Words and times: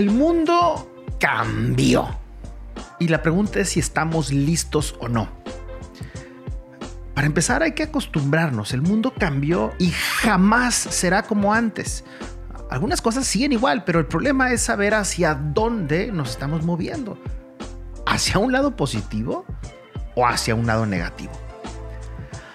El 0.00 0.10
mundo 0.10 0.90
cambió. 1.20 2.08
Y 2.98 3.08
la 3.08 3.20
pregunta 3.20 3.60
es 3.60 3.68
si 3.68 3.80
estamos 3.80 4.32
listos 4.32 4.96
o 4.98 5.08
no. 5.08 5.28
Para 7.14 7.26
empezar 7.26 7.62
hay 7.62 7.72
que 7.72 7.82
acostumbrarnos. 7.82 8.72
El 8.72 8.80
mundo 8.80 9.12
cambió 9.12 9.74
y 9.78 9.90
jamás 9.90 10.74
será 10.74 11.24
como 11.24 11.52
antes. 11.52 12.02
Algunas 12.70 13.02
cosas 13.02 13.26
siguen 13.26 13.52
igual, 13.52 13.84
pero 13.84 13.98
el 13.98 14.06
problema 14.06 14.52
es 14.52 14.62
saber 14.62 14.94
hacia 14.94 15.34
dónde 15.34 16.10
nos 16.10 16.30
estamos 16.30 16.64
moviendo. 16.64 17.18
¿Hacia 18.06 18.38
un 18.38 18.52
lado 18.52 18.76
positivo 18.76 19.44
o 20.14 20.26
hacia 20.26 20.54
un 20.54 20.66
lado 20.66 20.86
negativo? 20.86 21.32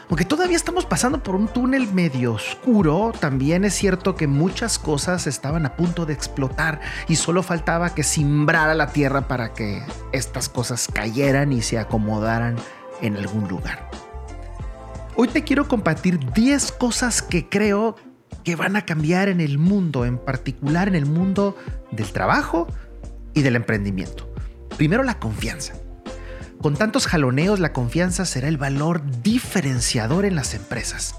Aunque 0.08 0.26
todavía 0.26 0.56
estamos 0.56 0.86
pasando 0.86 1.24
por 1.24 1.36
un 1.36 1.48
túnel 1.48 1.92
medio 1.92 2.34
oscuro, 2.34 3.12
también 3.20 3.66
es 3.66 3.74
cierto 3.74 4.16
que 4.16 4.28
muchas 4.28 4.78
cosas 4.78 5.26
estaban 5.26 5.66
a 5.66 5.76
punto 5.76 6.06
de 6.06 6.14
explotar 6.14 6.80
y 7.08 7.16
solo 7.16 7.42
faltaba 7.42 7.96
que 7.96 8.04
simbrara 8.04 8.76
la 8.76 8.88
tierra 8.88 9.28
para 9.28 9.54
que 9.54 9.82
estas 10.12 10.48
cosas 10.48 10.88
cayeran 10.94 11.52
y 11.52 11.64
se 11.64 11.80
acomodaran 11.80 12.56
en 13.02 13.18
algún 13.18 13.48
lugar. 13.48 13.90
Hoy 15.16 15.28
te 15.28 15.44
quiero 15.44 15.68
compartir 15.68 16.20
10 16.34 16.74
cosas 16.74 17.24
que 17.24 17.50
creo 17.50 17.96
que 18.44 18.56
van 18.56 18.76
a 18.76 18.86
cambiar 18.86 19.28
en 19.28 19.42
el 19.42 19.58
mundo, 19.58 20.06
en 20.06 20.20
particular 20.20 20.88
en 20.88 20.96
el 20.96 21.08
mundo 21.08 21.58
del 21.90 22.12
trabajo 22.12 22.68
y 23.34 23.42
del 23.42 23.56
emprendimiento. 23.56 24.32
Primero, 24.78 25.02
la 25.04 25.18
confianza. 25.18 25.74
Con 26.66 26.76
tantos 26.76 27.06
jaloneos, 27.06 27.60
la 27.60 27.74
confianza 27.74 28.26
será 28.26 28.48
el 28.48 28.58
valor 28.58 29.04
diferenciador 29.22 30.26
en 30.26 30.36
las 30.36 30.56
empresas. 30.56 31.14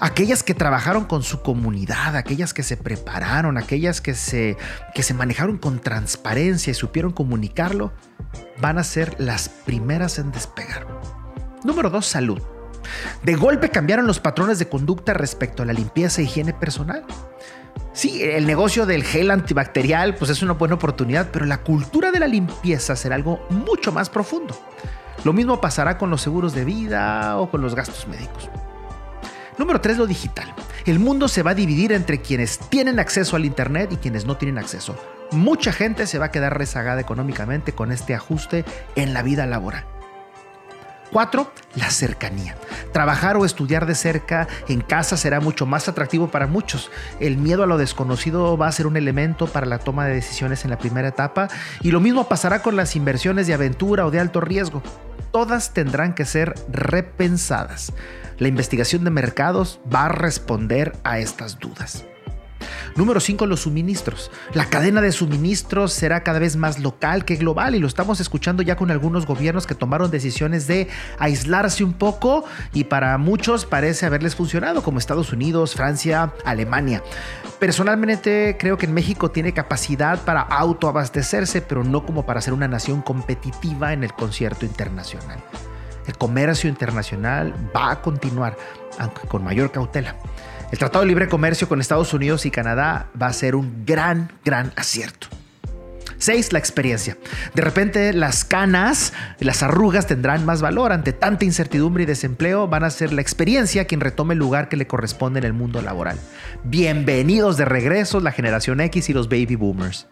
Aquellas 0.00 0.42
que 0.42 0.52
trabajaron 0.52 1.06
con 1.06 1.22
su 1.22 1.40
comunidad, 1.40 2.14
aquellas 2.14 2.52
que 2.52 2.62
se 2.62 2.76
prepararon, 2.76 3.56
aquellas 3.56 4.02
que 4.02 4.12
se, 4.12 4.58
que 4.94 5.02
se 5.02 5.14
manejaron 5.14 5.56
con 5.56 5.78
transparencia 5.78 6.72
y 6.72 6.74
supieron 6.74 7.12
comunicarlo, 7.12 7.94
van 8.60 8.76
a 8.76 8.84
ser 8.84 9.16
las 9.18 9.48
primeras 9.48 10.18
en 10.18 10.30
despegar. 10.30 10.86
Número 11.64 11.88
dos, 11.88 12.04
salud. 12.04 12.42
De 13.22 13.34
golpe 13.34 13.70
cambiaron 13.70 14.06
los 14.06 14.20
patrones 14.20 14.58
de 14.58 14.68
conducta 14.68 15.14
respecto 15.14 15.62
a 15.62 15.66
la 15.66 15.72
limpieza 15.72 16.20
e 16.20 16.24
higiene 16.24 16.52
personal. 16.52 17.02
Sí, 17.96 18.22
el 18.22 18.46
negocio 18.46 18.84
del 18.84 19.04
gel 19.04 19.30
antibacterial 19.30 20.16
pues 20.16 20.30
es 20.30 20.42
una 20.42 20.52
buena 20.52 20.74
oportunidad, 20.74 21.30
pero 21.32 21.46
la 21.46 21.62
cultura 21.62 22.12
de 22.12 22.20
la 22.20 22.26
limpieza 22.26 22.94
será 22.94 23.14
algo 23.14 23.40
mucho 23.48 23.90
más 23.90 24.10
profundo. 24.10 24.54
Lo 25.24 25.32
mismo 25.32 25.62
pasará 25.62 25.96
con 25.96 26.10
los 26.10 26.20
seguros 26.20 26.54
de 26.54 26.66
vida 26.66 27.38
o 27.38 27.50
con 27.50 27.62
los 27.62 27.74
gastos 27.74 28.06
médicos. 28.06 28.50
Número 29.56 29.80
3, 29.80 29.96
lo 29.96 30.06
digital. 30.06 30.54
El 30.84 30.98
mundo 30.98 31.26
se 31.26 31.42
va 31.42 31.52
a 31.52 31.54
dividir 31.54 31.90
entre 31.92 32.20
quienes 32.20 32.58
tienen 32.58 32.98
acceso 32.98 33.34
al 33.34 33.46
Internet 33.46 33.90
y 33.90 33.96
quienes 33.96 34.26
no 34.26 34.36
tienen 34.36 34.58
acceso. 34.58 34.94
Mucha 35.30 35.72
gente 35.72 36.06
se 36.06 36.18
va 36.18 36.26
a 36.26 36.30
quedar 36.30 36.58
rezagada 36.58 37.00
económicamente 37.00 37.72
con 37.72 37.92
este 37.92 38.14
ajuste 38.14 38.66
en 38.94 39.14
la 39.14 39.22
vida 39.22 39.46
laboral. 39.46 39.86
Cuatro, 41.12 41.52
la 41.74 41.90
cercanía. 41.90 42.56
Trabajar 42.92 43.36
o 43.36 43.44
estudiar 43.44 43.86
de 43.86 43.94
cerca 43.94 44.48
en 44.68 44.80
casa 44.80 45.16
será 45.16 45.40
mucho 45.40 45.66
más 45.66 45.88
atractivo 45.88 46.28
para 46.28 46.46
muchos. 46.46 46.90
El 47.20 47.38
miedo 47.38 47.62
a 47.62 47.66
lo 47.66 47.78
desconocido 47.78 48.56
va 48.56 48.68
a 48.68 48.72
ser 48.72 48.86
un 48.86 48.96
elemento 48.96 49.46
para 49.46 49.66
la 49.66 49.78
toma 49.78 50.06
de 50.06 50.14
decisiones 50.14 50.64
en 50.64 50.70
la 50.70 50.78
primera 50.78 51.08
etapa 51.08 51.48
y 51.80 51.90
lo 51.90 52.00
mismo 52.00 52.28
pasará 52.28 52.62
con 52.62 52.76
las 52.76 52.96
inversiones 52.96 53.46
de 53.46 53.54
aventura 53.54 54.06
o 54.06 54.10
de 54.10 54.20
alto 54.20 54.40
riesgo. 54.40 54.82
Todas 55.32 55.72
tendrán 55.72 56.14
que 56.14 56.24
ser 56.24 56.54
repensadas. 56.68 57.92
La 58.38 58.48
investigación 58.48 59.04
de 59.04 59.10
mercados 59.10 59.80
va 59.92 60.06
a 60.06 60.08
responder 60.08 60.92
a 61.04 61.18
estas 61.18 61.58
dudas. 61.58 62.04
Número 62.96 63.20
5, 63.20 63.44
los 63.44 63.60
suministros. 63.60 64.30
La 64.54 64.64
cadena 64.66 65.02
de 65.02 65.12
suministros 65.12 65.92
será 65.92 66.22
cada 66.22 66.38
vez 66.38 66.56
más 66.56 66.78
local 66.78 67.26
que 67.26 67.36
global 67.36 67.74
y 67.74 67.78
lo 67.78 67.86
estamos 67.86 68.20
escuchando 68.20 68.62
ya 68.62 68.76
con 68.76 68.90
algunos 68.90 69.26
gobiernos 69.26 69.66
que 69.66 69.74
tomaron 69.74 70.10
decisiones 70.10 70.66
de 70.66 70.88
aislarse 71.18 71.84
un 71.84 71.92
poco 71.92 72.44
y 72.72 72.84
para 72.84 73.18
muchos 73.18 73.66
parece 73.66 74.06
haberles 74.06 74.34
funcionado, 74.34 74.82
como 74.82 74.98
Estados 74.98 75.30
Unidos, 75.32 75.74
Francia, 75.74 76.32
Alemania. 76.46 77.02
Personalmente 77.58 78.56
creo 78.58 78.78
que 78.78 78.86
México 78.86 79.30
tiene 79.30 79.52
capacidad 79.52 80.18
para 80.24 80.40
autoabastecerse, 80.40 81.60
pero 81.60 81.84
no 81.84 82.06
como 82.06 82.24
para 82.24 82.40
ser 82.40 82.54
una 82.54 82.66
nación 82.66 83.02
competitiva 83.02 83.92
en 83.92 84.04
el 84.04 84.14
concierto 84.14 84.64
internacional. 84.64 85.38
El 86.06 86.16
comercio 86.16 86.70
internacional 86.70 87.52
va 87.74 87.90
a 87.90 88.00
continuar, 88.00 88.56
aunque 88.98 89.28
con 89.28 89.44
mayor 89.44 89.70
cautela. 89.70 90.16
El 90.72 90.78
Tratado 90.78 91.04
de 91.04 91.08
Libre 91.08 91.28
Comercio 91.28 91.68
con 91.68 91.80
Estados 91.80 92.12
Unidos 92.12 92.44
y 92.44 92.50
Canadá 92.50 93.08
va 93.20 93.28
a 93.28 93.32
ser 93.32 93.54
un 93.54 93.84
gran, 93.86 94.32
gran 94.44 94.72
acierto. 94.76 95.28
6. 96.26 96.52
La 96.52 96.58
experiencia. 96.58 97.16
De 97.54 97.62
repente 97.62 98.12
las 98.12 98.44
canas, 98.44 99.12
las 99.38 99.62
arrugas 99.62 100.08
tendrán 100.08 100.44
más 100.44 100.60
valor. 100.60 100.90
Ante 100.90 101.12
tanta 101.12 101.44
incertidumbre 101.44 102.02
y 102.02 102.06
desempleo 102.06 102.66
van 102.66 102.82
a 102.82 102.90
ser 102.90 103.12
la 103.12 103.20
experiencia 103.20 103.84
quien 103.84 104.00
retome 104.00 104.34
el 104.34 104.40
lugar 104.40 104.68
que 104.68 104.76
le 104.76 104.88
corresponde 104.88 105.38
en 105.38 105.44
el 105.44 105.52
mundo 105.52 105.80
laboral. 105.82 106.18
Bienvenidos 106.64 107.56
de 107.56 107.64
regreso 107.64 108.18
la 108.18 108.32
generación 108.32 108.80
X 108.80 109.08
y 109.08 109.12
los 109.12 109.28
baby 109.28 109.54
boomers. 109.54 110.08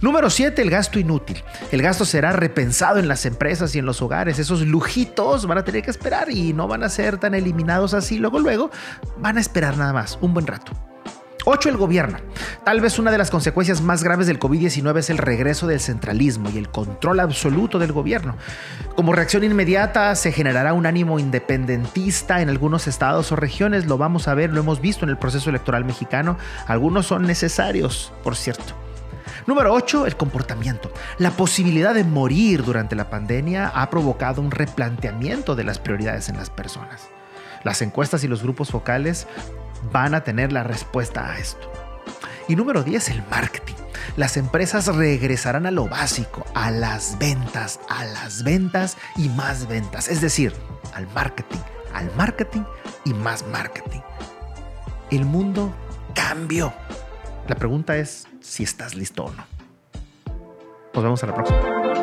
Número 0.00 0.28
7, 0.28 0.60
el 0.60 0.70
gasto 0.70 0.98
inútil. 0.98 1.44
El 1.70 1.82
gasto 1.82 2.04
será 2.04 2.32
repensado 2.32 2.98
en 2.98 3.06
las 3.06 3.24
empresas 3.24 3.76
y 3.76 3.78
en 3.78 3.86
los 3.86 4.02
hogares. 4.02 4.40
Esos 4.40 4.62
lujitos 4.62 5.46
van 5.46 5.58
a 5.58 5.64
tener 5.64 5.82
que 5.84 5.92
esperar 5.92 6.32
y 6.32 6.52
no 6.52 6.66
van 6.66 6.82
a 6.82 6.88
ser 6.88 7.18
tan 7.18 7.34
eliminados 7.34 7.94
así. 7.94 8.18
Luego, 8.18 8.40
luego, 8.40 8.72
van 9.18 9.38
a 9.38 9.40
esperar 9.40 9.76
nada 9.76 9.92
más, 9.92 10.18
un 10.20 10.34
buen 10.34 10.48
rato. 10.48 10.72
8. 11.50 11.70
El 11.70 11.78
gobierno. 11.78 12.18
Tal 12.62 12.82
vez 12.82 12.98
una 12.98 13.10
de 13.10 13.16
las 13.16 13.30
consecuencias 13.30 13.80
más 13.80 14.04
graves 14.04 14.26
del 14.26 14.38
COVID-19 14.38 14.98
es 14.98 15.08
el 15.08 15.16
regreso 15.16 15.66
del 15.66 15.80
centralismo 15.80 16.50
y 16.50 16.58
el 16.58 16.68
control 16.68 17.20
absoluto 17.20 17.78
del 17.78 17.92
gobierno. 17.92 18.36
Como 18.94 19.14
reacción 19.14 19.44
inmediata 19.44 20.14
se 20.14 20.30
generará 20.30 20.74
un 20.74 20.84
ánimo 20.84 21.18
independentista 21.18 22.42
en 22.42 22.50
algunos 22.50 22.86
estados 22.86 23.32
o 23.32 23.36
regiones. 23.36 23.86
Lo 23.86 23.96
vamos 23.96 24.28
a 24.28 24.34
ver, 24.34 24.52
lo 24.52 24.60
hemos 24.60 24.82
visto 24.82 25.06
en 25.06 25.08
el 25.08 25.16
proceso 25.16 25.48
electoral 25.48 25.86
mexicano. 25.86 26.36
Algunos 26.66 27.06
son 27.06 27.22
necesarios, 27.22 28.12
por 28.22 28.36
cierto. 28.36 28.74
Número 29.46 29.72
8, 29.72 30.04
el 30.04 30.16
comportamiento. 30.18 30.92
La 31.16 31.30
posibilidad 31.30 31.94
de 31.94 32.04
morir 32.04 32.62
durante 32.62 32.94
la 32.94 33.08
pandemia 33.08 33.68
ha 33.68 33.88
provocado 33.88 34.42
un 34.42 34.50
replanteamiento 34.50 35.56
de 35.56 35.64
las 35.64 35.78
prioridades 35.78 36.28
en 36.28 36.36
las 36.36 36.50
personas. 36.50 37.08
Las 37.64 37.80
encuestas 37.82 38.22
y 38.22 38.28
los 38.28 38.42
grupos 38.42 38.70
focales 38.70 39.26
van 39.92 40.14
a 40.14 40.24
tener 40.24 40.52
la 40.52 40.62
respuesta 40.62 41.30
a 41.30 41.38
esto. 41.38 41.70
Y 42.48 42.56
número 42.56 42.82
10, 42.82 43.10
el 43.10 43.22
marketing. 43.30 43.74
Las 44.16 44.36
empresas 44.36 44.86
regresarán 44.86 45.66
a 45.66 45.70
lo 45.70 45.88
básico, 45.88 46.44
a 46.54 46.70
las 46.70 47.18
ventas, 47.18 47.78
a 47.88 48.04
las 48.04 48.42
ventas 48.42 48.96
y 49.16 49.28
más 49.28 49.68
ventas. 49.68 50.08
Es 50.08 50.20
decir, 50.20 50.52
al 50.94 51.06
marketing, 51.08 51.60
al 51.94 52.14
marketing 52.16 52.62
y 53.04 53.14
más 53.14 53.46
marketing. 53.46 54.00
El 55.10 55.24
mundo 55.24 55.74
cambió. 56.14 56.72
La 57.46 57.54
pregunta 57.54 57.96
es 57.96 58.26
si 58.40 58.62
estás 58.62 58.94
listo 58.94 59.26
o 59.26 59.32
no. 59.32 59.44
Nos 60.94 61.04
vemos 61.04 61.22
a 61.22 61.26
la 61.26 61.34
próxima. 61.34 61.97